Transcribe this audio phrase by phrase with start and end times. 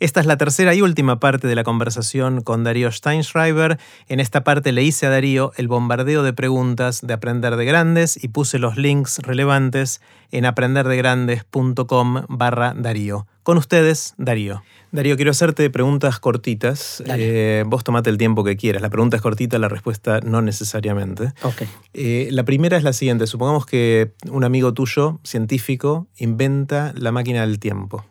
[0.00, 3.78] Esta es la tercera y última parte de la conversación con Darío Steinschreiber.
[4.08, 8.18] En esta parte le hice a Darío el bombardeo de preguntas de Aprender de Grandes
[8.24, 10.00] y puse los links relevantes
[10.30, 13.26] en aprenderdegrandes.com barra Darío.
[13.42, 14.62] Con ustedes, Darío.
[14.90, 17.02] Darío, quiero hacerte preguntas cortitas.
[17.06, 18.80] Eh, vos tomate el tiempo que quieras.
[18.80, 21.34] La pregunta es cortita, la respuesta no necesariamente.
[21.42, 21.64] Ok.
[21.92, 23.26] Eh, la primera es la siguiente.
[23.26, 28.06] Supongamos que un amigo tuyo, científico, inventa la máquina del tiempo.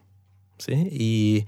[0.59, 0.87] ¿sí?
[0.91, 1.45] Y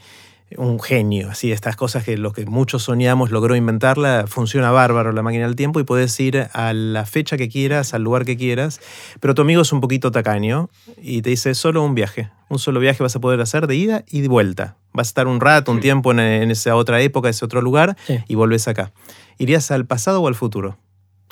[0.57, 5.21] un genio, así, estas cosas que lo que muchos soñamos logró inventarla, funciona bárbaro la
[5.21, 8.81] máquina del tiempo y puedes ir a la fecha que quieras, al lugar que quieras,
[9.19, 10.69] pero tu amigo es un poquito tacaño
[11.01, 14.03] y te dice solo un viaje, un solo viaje vas a poder hacer de ida
[14.09, 14.77] y de vuelta.
[14.93, 17.95] Vas a estar un rato, un tiempo en, esa otra época, ese otro lugar
[18.27, 18.91] y volvés acá.
[19.37, 20.77] ¿Irías al pasado o al futuro?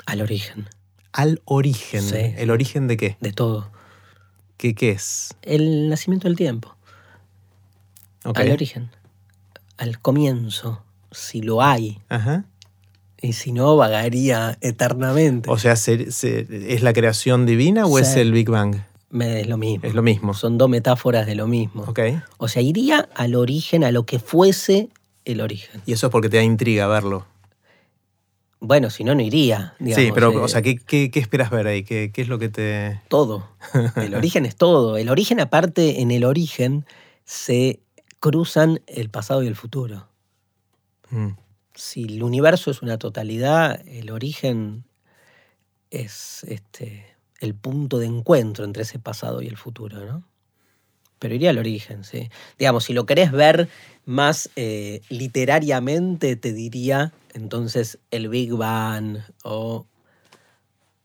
[0.06, 0.68] Al origen.
[1.12, 2.04] Al origen.
[2.14, 3.16] ¿El origen de qué?
[3.20, 3.70] De todo.
[4.56, 5.34] ¿Qué, qué es?
[5.42, 6.74] El nacimiento del tiempo.
[8.24, 8.90] Al origen
[9.80, 11.98] al comienzo, si lo hay.
[13.22, 15.50] Y si no, vagaría eternamente.
[15.50, 18.76] O sea, ¿es la creación divina o es el Big Bang?
[19.18, 19.86] Es lo mismo.
[19.86, 20.34] Es lo mismo.
[20.34, 21.92] Son dos metáforas de lo mismo.
[22.36, 24.90] O sea, iría al origen, a lo que fuese
[25.24, 25.80] el origen.
[25.86, 27.26] Y eso es porque te da intriga verlo.
[28.60, 29.74] Bueno, si no, no iría.
[29.78, 31.84] sí, pero, o eh, sea, ¿qué, esperas ver ahí?
[31.84, 33.00] ¿Qué, ¿Qué, es lo que te...?
[33.08, 33.48] Todo.
[33.96, 34.98] El origen es todo.
[34.98, 36.84] El origen, aparte, en el origen
[37.24, 37.80] se
[38.20, 40.08] cruzan el pasado y el futuro.
[41.10, 41.30] Mm.
[41.74, 44.84] Si el universo es una totalidad, el origen
[45.90, 47.06] es este,
[47.40, 50.24] el punto de encuentro entre ese pasado y el futuro, ¿no?
[51.18, 52.30] Pero iría al origen, sí.
[52.58, 53.68] Digamos, si lo querés ver
[54.06, 59.86] más eh, literariamente, te diría entonces el Big Bang o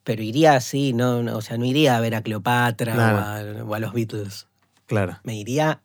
[0.06, 3.92] pero iría así, no, o sea, no iría a ver a Cleopatra o, a, los
[3.92, 4.48] Beatles.
[4.86, 5.20] Claro.
[5.24, 5.82] Me iría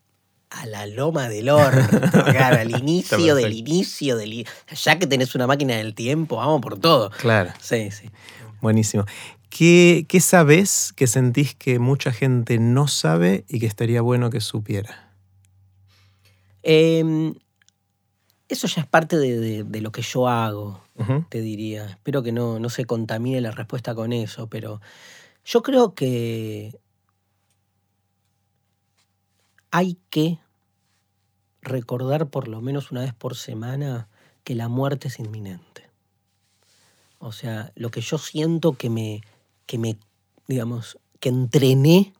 [0.50, 1.78] a la loma del oro,
[2.38, 4.46] al inicio del inicio del...
[4.70, 7.10] Ya que tenés una máquina del tiempo, vamos por todo.
[7.10, 7.52] Claro.
[7.60, 8.10] Sí, sí.
[8.60, 9.04] Buenísimo.
[9.48, 14.40] ¿Qué, ¿Qué sabes que sentís que mucha gente no sabe y que estaría bueno que
[14.40, 15.10] supiera?
[16.62, 17.34] Em,
[18.48, 20.82] eso ya es parte de, lo que yo hago,
[21.28, 21.86] te diría.
[21.86, 24.80] Espero que no, no se contamine la respuesta con eso, pero
[25.44, 26.78] yo creo que
[29.70, 30.38] hay que
[31.62, 34.08] recordar por lo menos una vez por semana
[34.44, 35.88] que la muerte es inminente.
[37.18, 39.22] O sea, lo que yo siento que me,
[39.66, 39.98] que me
[40.50, 42.12] digamos, que entrené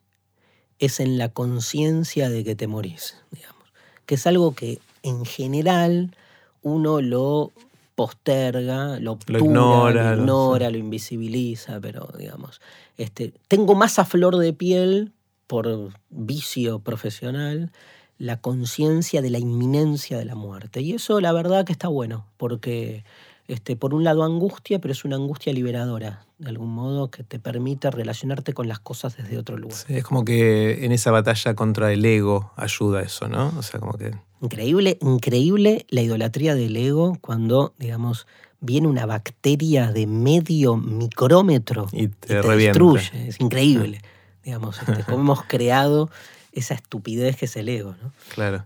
[0.79, 3.73] es en la conciencia de que te morís, digamos.
[4.07, 6.15] Que es algo que en general
[6.63, 7.53] uno lo
[7.95, 12.61] posterga, lo, ignora, lo, ignora, lo invisibiliza, pero digamos,
[12.97, 15.13] este, tengo más a flor de piel
[15.51, 17.73] por vicio profesional,
[18.19, 20.81] la conciencia de la inminencia de la muerte.
[20.81, 23.03] Y eso la verdad que está bueno, porque
[23.49, 27.41] este, por un lado angustia, pero es una angustia liberadora, de algún modo, que te
[27.41, 29.77] permite relacionarte con las cosas desde otro lugar.
[29.89, 33.53] es como que en esa batalla contra el ego ayuda eso, ¿no?
[33.59, 34.15] O sea, como que...
[34.41, 38.29] Increíble, increíble la idolatría del ego cuando, digamos,
[38.61, 43.27] viene una bacteria de medio micrómetro y te, destruye.
[43.27, 44.01] Es increíble
[44.45, 46.11] digamos, este, cómo hemos creado
[46.53, 47.95] esa estupidez que es el ego.
[48.03, 48.13] ¿no?
[48.35, 48.65] Claro.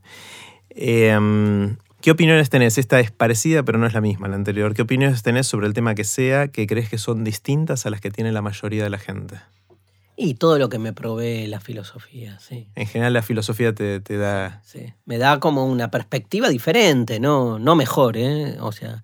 [0.71, 2.77] Em, ¿Qué opiniones tenés?
[2.77, 4.75] Esta es parecida, pero no es la misma, la anterior.
[4.75, 8.01] ¿Qué opiniones tenés sobre el tema que sea que crees que son distintas a las
[8.01, 9.37] que tiene la mayoría de la gente?
[10.17, 12.69] Y todo lo que me provee la filosofía, sí.
[12.77, 14.61] En general la filosofía te, da...
[14.65, 18.57] Sí, me da como una perspectiva diferente, no, no mejor, ¿eh?
[18.61, 19.03] O sea,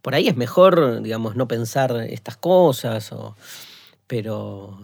[0.00, 3.36] por ahí es mejor, digamos, no pensar estas cosas, o...
[4.06, 4.78] pero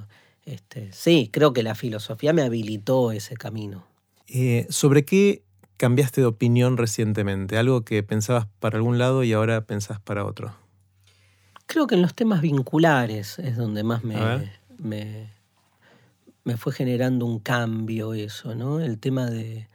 [0.45, 3.85] este, sí, creo que la filosofía me habilitó ese camino.
[4.29, 5.43] Eh, ¿Sobre qué
[5.77, 7.59] cambiaste de opinión recientemente?
[7.59, 10.55] ¿Algo que pensabas para algún lado y ahora pensás para otro?
[11.67, 14.17] Creo que en los temas vinculares es donde más me,
[14.79, 15.33] me,
[16.45, 18.81] me, fue generando un cambio eso, ¿no?
[18.81, 19.69] El tema de,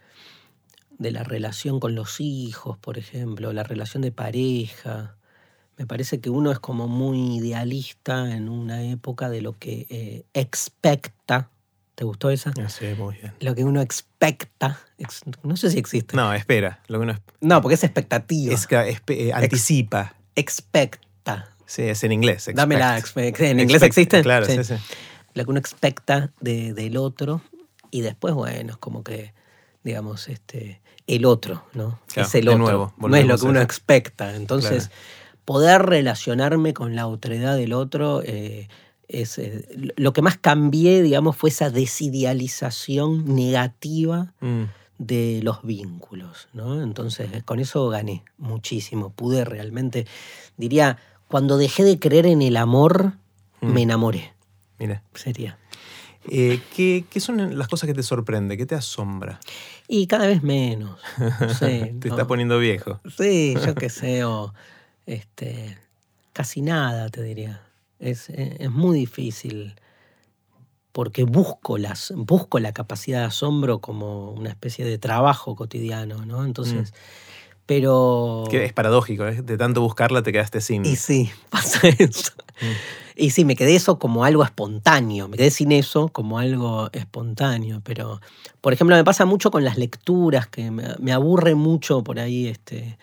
[0.98, 5.17] de la relación con los hijos, por ejemplo, la relación de pareja,
[5.78, 10.26] me parece que uno es como muy idealista en una época de lo que eh,
[10.34, 11.50] expecta.
[11.94, 12.52] ¿Te gustó esa?
[12.60, 13.34] Ah, sí, muy bien.
[13.40, 14.80] Lo que uno expecta.
[15.44, 16.16] no sé si existe.
[16.16, 16.82] No, espera.
[16.88, 17.04] Lo
[17.42, 18.54] No, porque es expectativa.
[18.54, 20.16] Es que eh, anticipa.
[20.36, 21.50] expecta.
[21.66, 22.50] Sí, es en inglés.
[22.54, 23.02] Dame la.
[23.16, 24.22] ¿En inglés existe?
[24.22, 24.76] Claro, sí, sí.
[25.34, 27.42] Lo que uno expecta del otro
[27.92, 29.34] y después, bueno, es como que,
[29.84, 32.00] digamos, este, el otro, ¿no?
[32.16, 32.58] es el otro.
[32.58, 34.36] Nuevo, no es lo que uno expecta.
[34.36, 34.90] Entonces
[35.48, 38.68] poder relacionarme con la otredad del otro eh,
[39.08, 44.64] es eh, lo que más cambié, digamos, fue esa desidealización negativa mm.
[44.98, 46.84] de los vínculos, ¿no?
[46.84, 49.12] Entonces, con eso gané muchísimo.
[49.12, 50.06] Pude realmente,
[50.58, 50.98] diría,
[51.30, 53.14] cuando dejé de creer en el amor,
[53.62, 53.74] Mm.
[53.74, 54.34] me enamoré.
[54.80, 55.02] Mira.
[55.14, 55.58] Sería.
[56.30, 58.58] Eh, ¿qué, qué son las cosas que te sorprende?
[58.58, 59.40] ¿Qué te asombra?
[59.88, 61.00] Y cada vez menos.
[61.40, 62.16] No sé, te no.
[62.16, 63.00] estás poniendo viejo.
[63.18, 64.54] Sí, yo qué sé, o
[65.08, 65.78] este,
[66.34, 67.64] casi nada, te diría.
[68.00, 69.74] Es, es- muy difícil
[70.92, 76.44] porque busco, las, busco la capacidad de asombro como una especie de trabajo cotidiano, ¿no?
[76.46, 76.94] Entonces,
[77.66, 78.46] pero...
[78.50, 79.42] Que es paradójico, ¿eh?
[79.42, 80.86] De tanto buscarla te quedaste sin.
[80.86, 82.32] Y sí, pasa eso.
[82.62, 83.20] Mm.
[83.20, 87.82] Y sí, me quedé eso como algo espontáneo, me quedé sin eso como algo espontáneo,
[87.84, 88.22] pero,
[88.62, 92.48] por ejemplo, me pasa mucho con las lecturas, que me, me aburre mucho por ahí
[92.48, 92.98] este,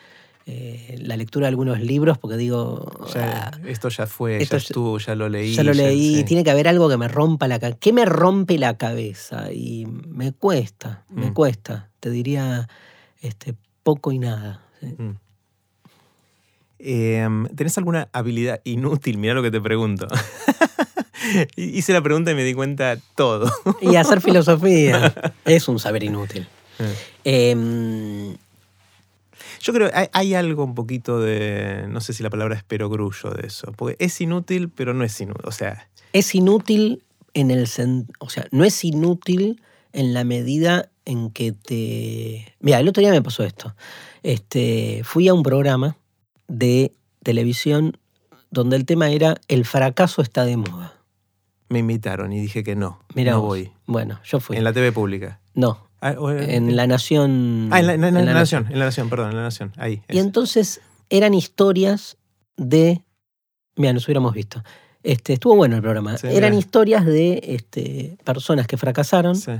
[0.46, 4.62] eh, la lectura de algunos libros, porque digo, Ya, "Ah, esto ya fue, esto ya
[4.62, 5.54] estuvo, ya lo leí.
[5.54, 6.24] ya lo leí, sí.
[6.24, 7.78] tiene que haber algo que me rompa la cabeza.
[7.80, 9.50] ¿Qué me rompe la cabeza?
[9.52, 11.34] Y me cuesta, me Mm.
[11.34, 12.68] cuesta, te diría
[13.22, 14.60] este, poco y nada.
[14.80, 14.86] sí.
[14.98, 15.16] Mm.
[16.86, 19.16] Em, ¿Tenés alguna habilidad inútil?
[19.16, 20.06] Mira lo que te pregunto.
[21.56, 23.50] Hice la pregunta y me di cuenta todo.
[23.80, 25.14] Y hacer filosofía
[25.46, 26.46] es un saber inútil.
[27.24, 28.36] Eh.
[29.64, 32.62] Yo creo que hay, hay algo un poquito de, no sé si la palabra es
[32.62, 35.42] perogrullo de eso, porque es inútil, pero no es inútil.
[35.46, 37.02] O sea, es inútil
[37.32, 37.66] en el
[38.18, 39.62] o sea, no es inútil
[39.94, 42.54] en la medida en que te.
[42.60, 43.74] Mira, el otro día me pasó esto.
[44.22, 45.96] Este, fui a un programa
[46.46, 47.96] de televisión
[48.50, 50.92] donde el tema era el fracaso está de moda.
[51.70, 53.72] me invitaron y dije que no, Mira no voy.
[53.86, 54.58] Bueno, yo fui.
[54.58, 55.40] En la TV pública.
[55.54, 57.68] No, en La Nación.
[57.72, 59.36] Ah, en la, en la- en en la La Nación, en la Nación, perdón, en
[59.36, 59.72] la Nación.
[59.76, 60.02] Ahí.
[60.08, 60.80] Y entonces
[61.10, 62.16] eran historias
[62.56, 63.02] de.
[63.76, 64.62] Mira, nos hubiéramos visto.
[65.02, 66.16] Este, estuvo bueno el programa.
[66.16, 66.58] Sí, eran mira.
[66.60, 69.52] historias de este, personas que fracasaron Sí.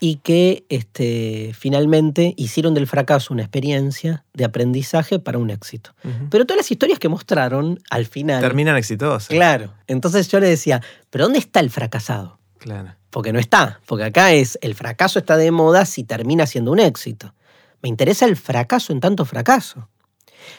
[0.00, 5.94] y que este, finalmente hicieron del fracaso una experiencia de aprendizaje para un éxito.
[6.30, 8.40] Pero todas las historias que mostraron al final.
[8.42, 9.28] Terminan exitosas.
[9.28, 9.72] Claro.
[9.86, 12.38] Entonces yo le decía, ¿pero dónde está el fracasado?
[13.10, 13.80] Porque no está.
[13.86, 17.34] Porque acá es el fracaso está de moda si termina siendo un éxito.
[17.82, 19.88] Me interesa el fracaso en tanto fracaso.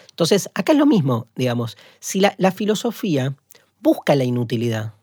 [0.10, 1.78] Entonces, acá es lo mismo, digamos.
[2.00, 3.36] Si la, la filosofía
[3.82, 4.94] busca la inutilidad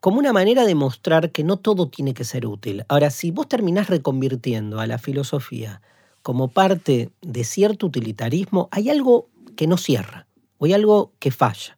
[0.00, 2.84] como una manera de mostrar que no todo tiene que ser útil.
[2.88, 5.82] Ahora, si vos terminás reconvirtiendo a la filosofía
[6.22, 10.26] como parte de cierto utilitarismo, hay algo que no cierra,
[10.58, 11.76] o hay algo que falla.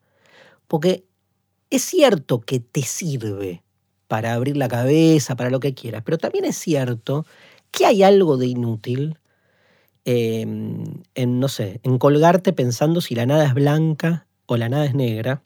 [0.68, 1.04] Porque
[1.72, 3.62] es cierto que te sirve
[4.06, 7.24] para abrir la cabeza, para lo que quieras, pero también es cierto
[7.70, 9.18] que hay algo de inútil
[10.04, 14.84] eh, en, no sé, en colgarte pensando si la nada es blanca o la nada
[14.84, 15.42] es negra.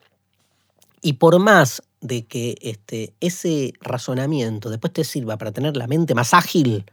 [1.01, 6.17] Y por más de que este, ese razonamiento después te sirva para tener la mente
[6.17, 6.87] más ágil,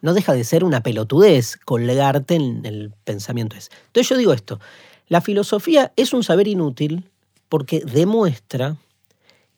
[0.00, 3.70] no deja de ser una pelotudez colgarte en el pensamiento ese.
[3.86, 4.60] Entonces yo digo esto,
[5.08, 7.10] la filosofía es un saber inútil
[7.48, 8.76] porque demuestra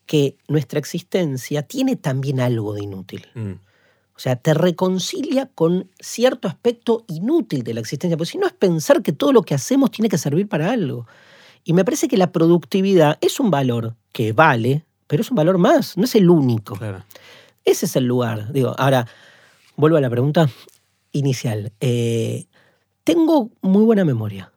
[0.05, 3.27] que nuestra existencia tiene también algo de inútil.
[3.35, 3.51] Mm.
[3.51, 8.53] O sea, te reconcilia con cierto aspecto inútil de la existencia, porque si no es
[8.53, 11.07] pensar que todo lo que hacemos tiene que servir para algo.
[11.63, 15.57] Y me parece que la productividad es un valor que vale, pero es un valor
[15.57, 16.75] más, no es el único.
[16.75, 17.03] Claro.
[17.63, 18.51] Ese es el lugar.
[18.51, 19.07] Digo, ahora,
[19.75, 20.49] vuelvo a la pregunta
[21.11, 21.71] inicial.
[21.79, 22.47] Eh,
[23.03, 24.51] tengo muy buena memoria.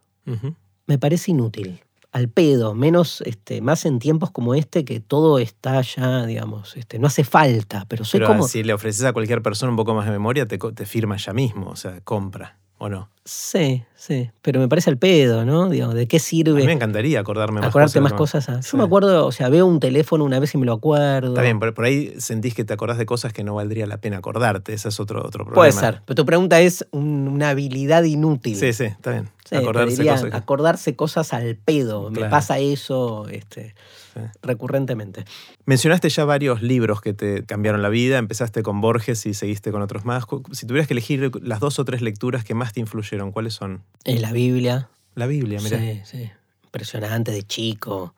[0.87, 1.81] Me parece inútil.
[2.13, 6.99] Al pedo, menos este, más en tiempos como este que todo está ya, digamos, este,
[6.99, 8.47] no hace falta, pero soy Pero como.
[8.47, 11.33] si le ofreces a cualquier persona un poco más de memoria, te, te firma ya
[11.33, 13.09] mismo, o sea, compra, ¿o no?
[13.25, 15.69] Sí, sí, pero me parece al pedo, ¿no?
[15.69, 18.03] Digo, ¿de qué A sirve mí me encantaría acordarme más acordarte cosas.
[18.03, 18.49] más cosas?
[18.49, 18.57] ah?
[18.57, 18.77] Yo Sí.
[18.77, 21.29] me acuerdo, o sea, veo un teléfono una vez y me lo acuerdo.
[21.29, 23.99] Está bien, por, por ahí sentís que te acordás de cosas que no valdría la
[23.99, 24.73] pena acordarte.
[24.75, 25.55] Ese es otro, otro problema.
[25.55, 28.57] Puede ser, pero tu pregunta es un- una habilidad inútil.
[28.57, 29.29] Sí, sí, está bien.
[29.49, 30.35] Sí, acordarse diría, cosas.
[30.35, 32.11] acordarse cosas al pedo.
[32.11, 33.77] Me pasa eso este,
[34.13, 34.21] Sí.
[34.43, 35.25] recurrentemente.
[35.65, 38.19] Mencionaste ya varios libros que te cambiaron la vida.
[38.19, 40.25] Empezaste con Borges y seguiste con otros más.
[40.53, 43.83] Si tuvieras que elegir las dos o tres lecturas que más te influyeron, ¿cuáles son?
[44.05, 45.79] Eh, la Biblia, La Biblia, mira.
[45.79, 46.31] sí, sí,
[46.65, 48.15] impresionante de chico.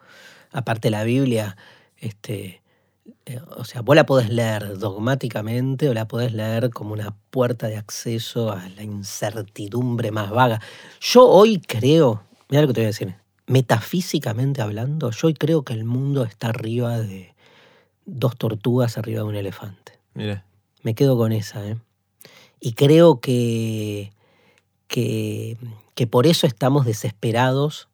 [0.53, 1.57] Aparte la Biblia,
[1.99, 2.63] este,
[3.27, 7.67] eh, o sea, vos la podés leer dogmáticamente o la podés leer como una puerta
[7.69, 10.61] de acceso a la incertidumbre más vaga.
[11.01, 13.15] Yo hoy creo, mira lo que te voy a decir,
[13.47, 17.35] metafísicamente hablando, yo creo que el mundo está arriba de
[18.07, 19.99] dos tortugas arriba de un elefante.
[20.15, 20.45] Mira.
[20.83, 21.77] Me quedo con esa, ¿eh?
[22.61, 24.13] Y creo que,
[24.87, 25.57] que,
[25.95, 27.89] que por eso estamos desesperados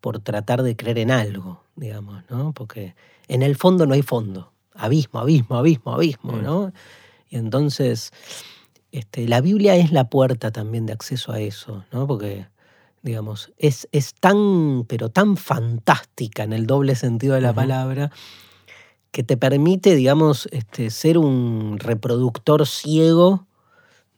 [0.00, 2.52] por tratar de creer en algo, digamos, ¿no?
[2.52, 2.94] Porque
[3.28, 4.52] en el fondo no hay fondo.
[4.74, 6.32] Abismo, abismo, abismo, abismo.
[6.32, 6.72] ¿no?
[7.28, 8.12] Y entonces,
[8.92, 12.06] este, la Biblia es la puerta también de acceso a eso, ¿no?
[12.06, 12.46] Porque,
[13.06, 18.10] digamos, es, es tan, pero tan fantástica en el doble sentido de la palabra,
[19.12, 23.46] que te permite, digamos, este, ser un reproductor ciego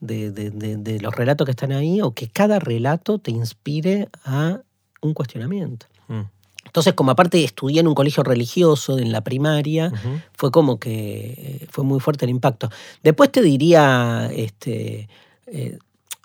[0.00, 4.09] de, de- de- de los relatos que están ahí, o que cada relato te inspire
[4.25, 4.61] a
[5.02, 5.87] un cuestionamiento.
[6.09, 6.23] Mm.
[6.64, 9.92] Entonces, como aparte estudié en un colegio religioso en la primaria,
[10.35, 12.71] fue como que eh, fue muy fuerte el impacto.
[13.02, 15.09] Después te diría, este,
[15.47, 15.78] eh,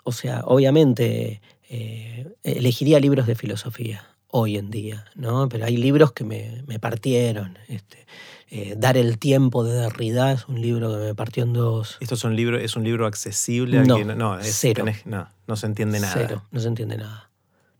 [0.04, 5.48] o sea, obviamente eh, elegiría libros de filosofía hoy en día, ¿no?
[5.48, 7.56] Pero hay libros que me, me partieron.
[7.68, 8.06] Este,
[8.50, 11.96] eh, Dar el tiempo de Derrida es un libro que me partió en dos.
[12.00, 13.78] ¿Esto es un libro, es un libro accesible?
[13.78, 14.84] a No, no, es- cero.
[14.84, 16.12] tenés- no, no se entiende nada.
[16.14, 17.30] Cero, no se entiende nada.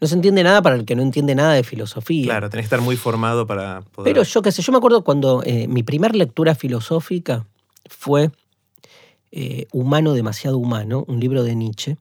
[0.00, 2.25] No se entiende nada para el que no entiende nada de filosofía.
[2.25, 4.12] Claro, tenés que estar muy formado para poder.
[4.12, 7.47] Pero yo qué sé, yo me acuerdo cuando eh, mi primer lectura filosófica
[7.88, 8.31] fue
[9.33, 11.97] eh, Humano, demasiado humano, un libro de Nietzsche.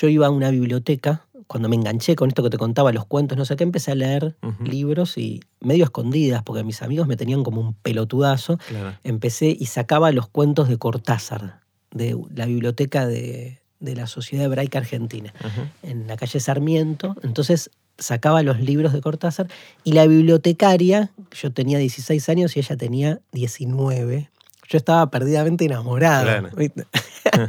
[0.00, 3.36] Yo iba a una biblioteca, cuando me enganché con esto que te contaba, los cuentos,
[3.36, 7.42] no sé qué, empecé a leer libros y medio escondidas, porque mis amigos me tenían
[7.42, 8.94] como un pelotudazo, Claro.
[9.02, 14.78] empecé y sacaba los cuentos de Cortázar, de la biblioteca de, de la Sociedad Hebraica
[14.78, 15.32] Argentina
[15.82, 17.16] en la calle Sarmiento.
[17.22, 19.48] Entonces sacaba los libros de Cortázar
[19.82, 24.30] y la bibliotecaria, yo tenía 16 años y ella tenía 19.
[24.68, 26.24] Yo estaba perdidamente enamorado.
[26.24, 26.50] Claro.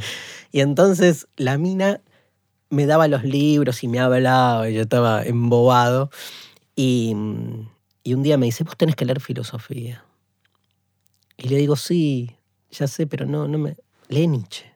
[0.52, 2.00] y entonces la mina
[2.70, 6.10] me daba los libros y me hablaba y yo estaba embobado.
[6.74, 7.14] Y,
[8.02, 10.04] y un día me dice, vos tenés que leer filosofía.
[11.36, 12.36] Y le digo, sí,
[12.70, 13.76] ya sé, pero no, no me...
[14.08, 14.66] Lee Nietzsche.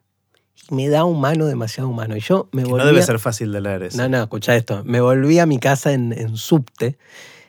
[0.70, 2.16] Y me da humano demasiado humano.
[2.16, 3.98] Y yo me volví no debe ser fácil de leer eso.
[3.98, 4.82] no, no, escucha esto.
[4.84, 6.98] Me volví a mi casa en, en subte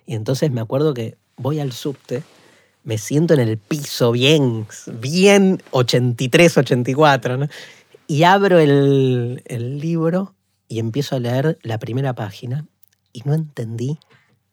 [0.05, 2.23] y entonces me acuerdo que voy al subte,
[2.83, 4.67] me siento en el piso bien,
[4.99, 7.47] bien 83, 84, ¿no?
[8.07, 10.34] Y abro el, el libro
[10.67, 12.65] y empiezo a leer la primera página
[13.13, 13.99] y no entendí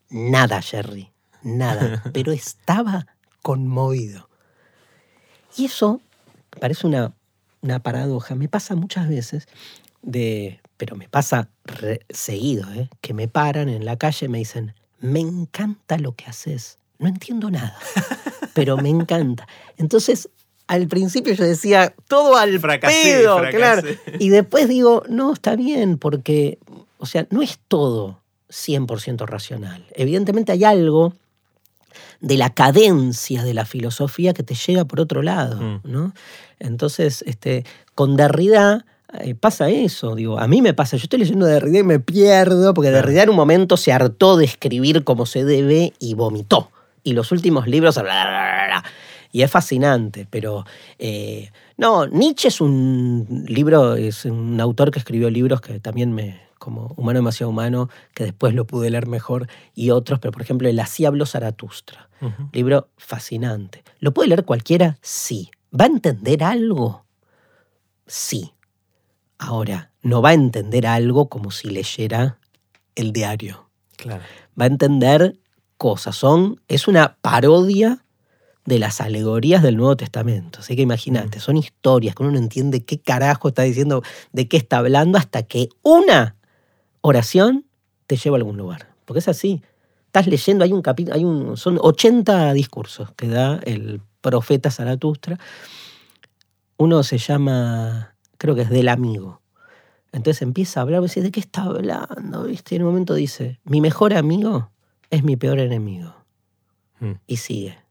[0.09, 3.07] nada, Jerry, nada, pero estaba
[3.41, 4.29] conmovido.
[5.57, 6.01] Y eso
[6.59, 7.13] parece una,
[7.61, 9.47] una paradoja, me pasa muchas veces
[10.01, 12.89] de, pero me pasa re- seguido, ¿eh?
[13.01, 16.77] que me paran en la calle y me dicen, me encanta lo que haces.
[16.99, 17.75] No entiendo nada,
[18.53, 19.47] pero me encanta.
[19.77, 20.29] Entonces,
[20.67, 23.57] al principio yo decía, todo al Fracasé, pedo, fracasé.
[23.57, 23.87] claro.
[24.19, 26.57] Y después digo, no, está bien, porque,
[26.97, 29.85] o sea, no es todo 100% racional.
[29.95, 31.13] Evidentemente hay algo
[32.21, 35.79] de la cadencia de la filosofía que te llega por otro lado, Mm.
[35.83, 36.13] ¿no?
[36.59, 37.65] Entonces, este,
[37.95, 38.85] con Derrida
[39.19, 42.73] eh, pasa eso, digo, a mí me pasa, yo estoy leyendo Derrida y me pierdo,
[42.73, 42.89] porque.
[42.89, 46.71] Derrida en un momento se hartó de escribir como se debe y vomitó.
[47.03, 48.83] Y los últimos libros, bla, bla, bla, bla,
[49.33, 50.63] y es fascinante, pero
[50.99, 56.39] eh, no, Nietzsche es un libro, es un autor que escribió libros que también me,
[56.59, 60.69] como Humano demasiado humano, que después lo pude leer mejor, y otros, pero por ejemplo,
[60.69, 62.09] El así habló Zaratustra.
[62.53, 63.83] Libro fascinante.
[63.99, 64.97] ¿Lo puede leer cualquiera?
[65.01, 65.49] Sí.
[65.77, 67.03] ¿Va a entender algo?
[68.05, 68.53] Sí.
[69.39, 72.37] Ahora, no va a entender algo como si leyera
[72.95, 73.67] el diario.
[73.97, 74.23] Claro.
[74.57, 75.37] Va a entender
[75.77, 76.15] cosas.
[76.15, 78.03] Son, es una parodia
[78.65, 80.59] de las alegorías del Nuevo Testamento.
[80.59, 84.57] Así que imagínate, son historias que uno no entiende qué carajo está diciendo, de qué
[84.57, 86.35] está hablando, hasta que una
[87.01, 87.65] oración
[88.07, 88.87] te lleva a algún lugar.
[89.05, 89.61] Porque es así.
[90.07, 95.39] Estás leyendo, hay un capítulo, hay un, son 80 discursos que da el profeta Zaratustra.
[96.77, 99.41] Uno se llama, creo que es del amigo.
[100.11, 102.43] Entonces empieza a hablar, vos decís, ¿de qué está hablando?
[102.43, 102.75] ¿Viste?
[102.75, 104.69] Y en un momento dice, mi mejor amigo
[105.09, 106.15] es mi peor enemigo.
[106.99, 107.13] Mm.
[107.25, 107.82] Y sigue.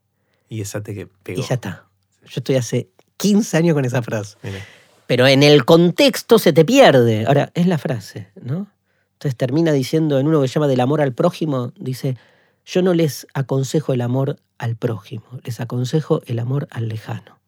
[0.53, 1.41] Y esa te que pegó.
[1.41, 1.87] Y ya está.
[2.25, 4.37] Yo estoy hace 15 años con esa frase.
[4.43, 4.59] Mira.
[5.07, 7.25] Pero en el contexto se te pierde.
[7.25, 8.71] Ahora, es la frase, ¿no?
[9.15, 12.19] Entonces termina diciendo en uno que se llama del amor al prójimo, dice,
[12.67, 17.39] yo no les aconsejo el amor al prójimo, les aconsejo el amor al lejano.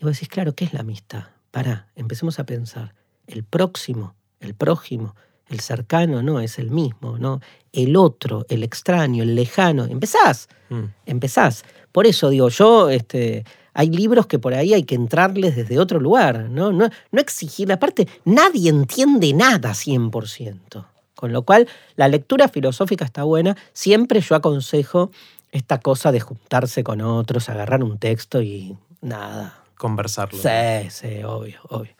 [0.00, 1.26] Y vos decís, claro, ¿qué es la amistad?
[1.52, 2.96] Pará, empecemos a pensar.
[3.28, 5.14] El próximo, el prójimo,
[5.52, 7.40] el cercano, no, es el mismo, ¿no?
[7.72, 9.84] El otro, el extraño, el lejano.
[9.84, 10.84] Empezás Mm.
[11.06, 11.64] empezás.
[11.92, 13.44] Por eso digo, yo, este,
[13.74, 16.72] hay libros que por ahí hay que entrarles desde otro lugar, ¿no?
[16.72, 20.86] No, no exigir, aparte, nadie entiende nada 100%.
[21.14, 23.56] Con lo cual, la lectura filosófica está buena.
[23.74, 25.10] Siempre yo aconsejo
[25.52, 29.62] esta cosa de juntarse con otros, agarrar un texto y nada.
[29.76, 30.38] Conversarlo.
[30.40, 31.92] Sí, sí, obvio, obvio.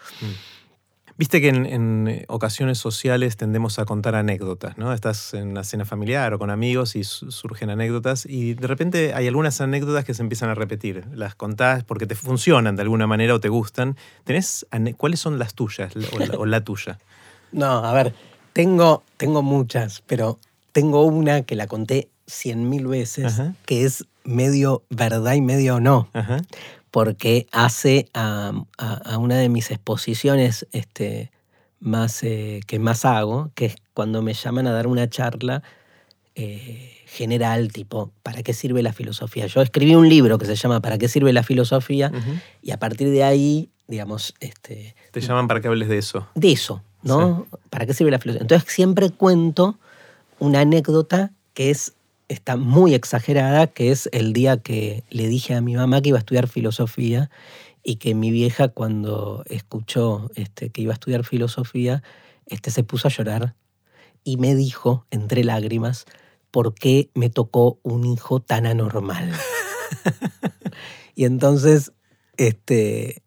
[1.18, 4.92] Viste que en, en ocasiones sociales tendemos a contar anécdotas, ¿no?
[4.92, 9.12] Estás en una cena familiar o con amigos y su- surgen anécdotas y de repente
[9.14, 11.04] hay algunas anécdotas que se empiezan a repetir.
[11.12, 13.96] Las contás porque te funcionan de alguna manera o te gustan.
[14.24, 14.66] ¿Tenés
[14.96, 16.98] ¿Cuáles son las tuyas o la, o la tuya?
[17.52, 18.14] No, a ver,
[18.54, 20.38] tengo, tengo muchas, pero
[20.72, 23.54] tengo una que la conté cien mil veces, Ajá.
[23.66, 26.08] que es medio verdad y medio no.
[26.14, 26.38] Ajá.
[26.92, 31.32] Porque hace a, a- a una de mis exposiciones este,
[31.80, 35.62] más, eh, que más hago, que es cuando me llaman a dar una charla
[36.34, 39.46] eh, general, tipo, ¿para qué sirve la filosofía?
[39.46, 42.12] Yo escribí un libro que se llama ¿Para qué sirve la filosofía?
[42.62, 46.26] Y a partir de ahí, digamos, este, Te llaman para que hables de eso.
[46.34, 47.46] de eso, ¿no?
[47.70, 48.42] ¿Para qué sirve la filosofía?
[48.44, 49.78] Entonces siempre cuento
[50.38, 51.94] una anécdota que es
[52.32, 56.18] está muy exagerada, que es el día que le dije a mi mamá que iba
[56.18, 57.30] a estudiar filosofía
[57.82, 62.02] y que mi vieja cuando escuchó este, que iba a estudiar filosofía,
[62.46, 63.54] este, se puso a llorar
[64.24, 66.06] y me dijo, entre lágrimas,
[66.50, 69.32] ¿por qué me tocó un hijo tan anormal?
[71.14, 71.92] y entonces,
[72.36, 73.22] este,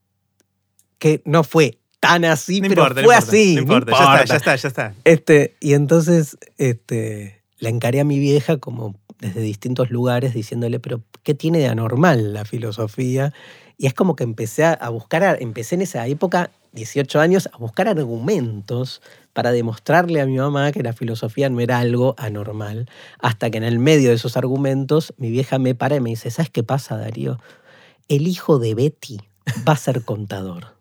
[0.97, 3.55] que no fue tan así, No pero importa, no fue importa, así.
[3.55, 4.95] No importa, ya está, ya está, ya está.
[5.03, 11.01] Este, y entonces este, la encaré a mi vieja como desde distintos lugares diciéndole, pero
[11.23, 13.33] ¿qué tiene de anormal la filosofía?
[13.77, 17.57] Y es como que empecé a, buscar, a- empecé en esa época, 18 años, a
[17.57, 19.01] buscar argumentos
[19.33, 23.63] para demostrarle a mi mamá que la filosofía no era algo anormal, hasta que en
[23.63, 26.97] el medio de esos argumentos mi vieja me para y me dice, ¿sabes qué pasa,
[26.97, 27.39] Darío?
[28.07, 29.17] El hijo de Betty
[29.67, 30.75] va a ser contador.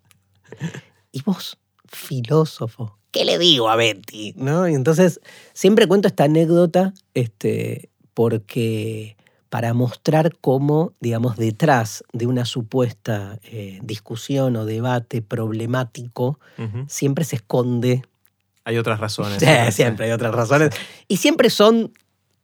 [1.12, 4.34] Y vos, filósofo, ¿qué le digo a Betty?
[4.36, 4.68] ¿No?
[4.68, 5.20] Y entonces
[5.52, 9.16] siempre cuento esta anécdota este, porque
[9.50, 16.40] para mostrar cómo, digamos, detrás de una supuesta eh, discusión o debate problemático,
[16.88, 18.02] siempre se esconde.
[18.64, 19.38] Hay otras razones.
[19.40, 20.70] Sí, siempre hay otras razones.
[21.06, 21.92] Y siempre son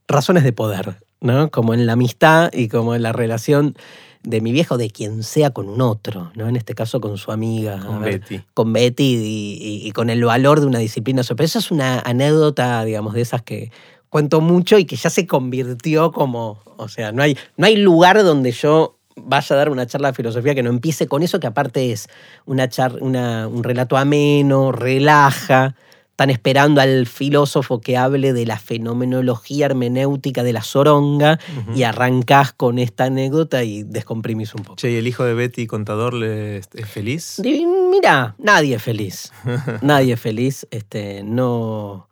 [0.06, 1.50] razones de poder, ¿no?
[1.50, 3.74] Como en la amistad y como en la relación
[4.22, 6.46] de mi viejo, de quien sea con un otro, ¿no?
[6.48, 7.78] En este caso con su amiga.
[7.80, 8.42] Con ver, Betty.
[8.54, 11.22] con Betty y, y- y con el valor de una disciplina.
[11.26, 13.72] Pero eso es una anécdota, digamos, de esas que
[14.10, 18.22] cuento mucho y que ya se convirtió como, o sea, no hay, no hay lugar
[18.22, 21.46] donde yo vaya a dar una charla de filosofía que no empiece con eso, que
[21.46, 22.08] aparte es
[22.46, 25.74] una char- una- un relato ameno, relaja.
[26.20, 31.78] Están esperando al filósofo que hable de la fenomenología hermenéutica de la zoronga Ujú.
[31.78, 34.76] y arrancás con esta anécdota y descomprimís un poco.
[34.76, 37.40] Che, ¿y el hijo de Betty, contador, le- es feliz?
[37.42, 39.32] Mira, nadie es feliz.
[39.80, 40.66] nadie es feliz.
[40.70, 42.06] Este, no.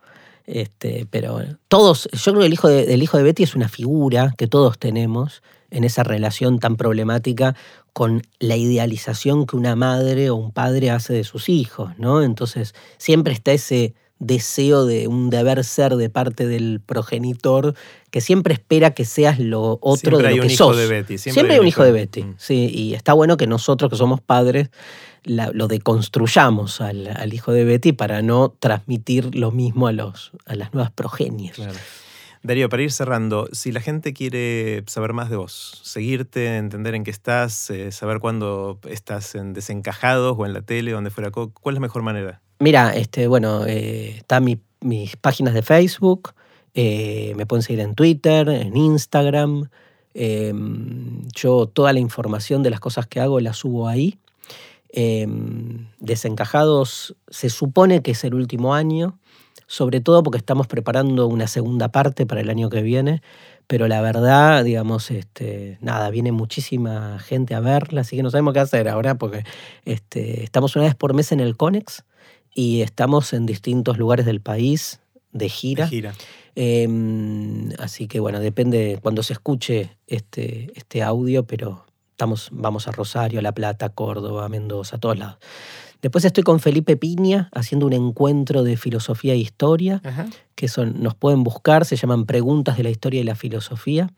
[0.47, 3.69] Este, pero todos, yo creo que el hijo, de, el hijo de Betty es una
[3.69, 7.55] figura que todos tenemos en esa relación tan problemática
[7.99, 12.23] con la idealización que una madre o un padre hace de sus hijos, ¿no?
[12.23, 17.75] Entonces, siempre está ese deseo de un deber ser de parte del progenitor
[18.13, 20.77] que siempre espera que seas lo otro Siempre de hay lo un que hijo sos.
[20.77, 21.19] de Betty.
[21.19, 22.35] Siempre, hay un hijo de Betty, Mm.
[22.39, 24.71] sí, y está bueno que nosotros que somos padres
[25.25, 30.31] la- lo deconstruyamos al, al hijo de Betty para no transmitir lo mismo a, los,
[30.47, 31.55] a las nuevas progenies.
[31.57, 31.75] Claro.
[32.43, 37.05] Darío, para ir cerrando, si la gente quiere saber más de vos, seguirte, entender en
[37.05, 41.51] qué estás, eh, saber cuándo estás en desencajados o en la tele, donde fuera, ¿cuál
[41.67, 42.41] es la mejor manera?
[42.61, 46.33] Mira, este, bueno, eh, están mi- mis páginas de Facebook,
[46.75, 49.69] eh, me pueden seguir en Twitter, en Instagram.
[50.15, 50.53] eh,
[51.35, 54.19] yo toda la información de las cosas que hago la subo ahí.
[54.93, 55.27] Eh,
[56.01, 59.19] Desencajados se supone que es el último año,
[59.69, 63.23] sobre todo porque estamos preparando una segunda parte para el año que viene,
[63.67, 68.55] pero la verdad, digamos, este, nada, viene muchísima gente a verla, así que no sabemos
[68.55, 69.45] qué hacer ahora porque
[69.85, 72.05] este, estamos una vez por mes en el Conex
[72.53, 75.01] y estamos en distintos lugares del país
[75.33, 75.85] de gira.
[75.85, 76.15] De gira.
[76.57, 76.89] Eh,
[77.79, 83.43] así que bueno, depende cuando se escuche este, este audio, pero estamos, vamos a Rosario,
[83.43, 85.37] La Plata, Córdoba, Mendoza, a todos lados.
[86.03, 90.27] Después estoy con Felipe Piña haciendo un encuentro de filosofía e historia, Ajá.
[90.55, 94.11] que son, nos pueden buscar, se llaman Preguntas de la Historia y la Filosofía.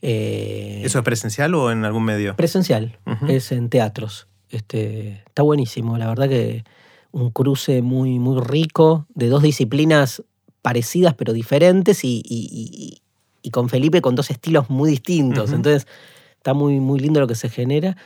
[0.00, 2.36] Eh, ¿Eso es presencial o en algún medio?
[2.36, 4.26] presencial, es en teatros.
[4.50, 6.64] Este, está buenísimo, la verdad que
[7.12, 10.22] un cruce muy, muy rico de dos disciplinas
[10.62, 13.02] parecidas pero diferentes y, y- y-
[13.42, 15.52] y con Felipe con dos estilos muy distintos.
[15.52, 15.86] Entonces
[16.48, 17.98] está muy, muy lindo lo que se genera.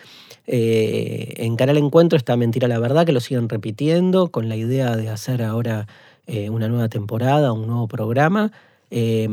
[0.48, 4.96] Eh, en Canal Encuentro está Mentira la Verdad, que lo siguen repitiendo con la idea
[4.96, 5.86] de hacer ahora
[6.26, 8.50] eh, una nueva temporada, un nuevo programa.
[8.90, 9.28] Eh,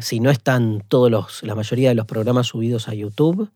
[0.00, 3.48] si no están todos los, la mayoría de los programas subidos a YouTube.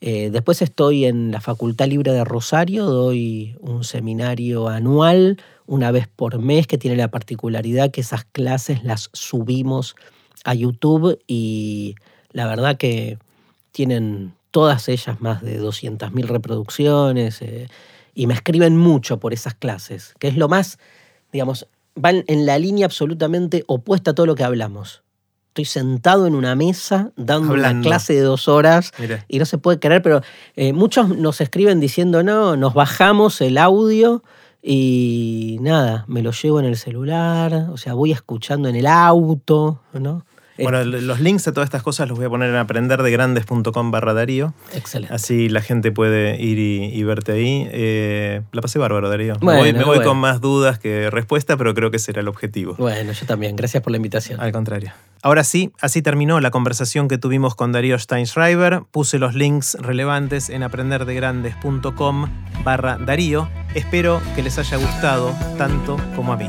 [0.00, 6.06] Eh, después estoy en la Facultad Libre de Rosario, doy un seminario anual, una vez
[6.06, 9.96] por mes, que tiene la particularidad que esas clases las subimos
[10.44, 11.96] a YouTube y
[12.30, 13.18] la verdad que
[13.78, 17.68] tienen todas ellas más de 200.000 reproducciones eh,
[18.12, 20.80] y me escriben mucho por esas clases, que es lo más,
[21.30, 25.04] digamos, van en la línea absolutamente opuesta a todo lo que hablamos.
[25.50, 28.90] Estoy sentado en una mesa dando una clase de dos horas
[29.28, 30.22] y no se puede creer, pero
[30.56, 34.24] eh, muchos nos escriben diciendo, no, nos bajamos el audio
[34.60, 39.80] y nada, me lo llevo en el celular, o sea, voy escuchando en el auto,
[39.92, 40.24] ¿no?
[40.58, 44.54] Bueno, los links a todas estas cosas los voy a poner en aprenderdegrandes.com barra Darío.
[44.74, 45.14] Excelente.
[45.14, 47.68] Así la gente puede ir y, verte ahí.
[47.70, 49.36] Eh, la pasé bárbaro, Darío.
[49.40, 52.74] me voy, con más dudas que respuesta, pero creo que será el objetivo.
[52.78, 53.56] Bueno, yo también.
[53.56, 54.40] Gracias por la invitación.
[54.40, 54.92] Al contrario.
[55.22, 58.82] Ahora sí, así terminó la conversación que tuvimos con Darío Steinschreiber.
[58.90, 62.28] Puse los links relevantes en aprenderdegrandes.com
[62.64, 63.48] barra Darío.
[63.74, 66.48] Espero que les haya gustado tanto como a mí.